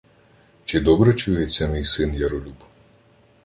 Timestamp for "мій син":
1.67-2.15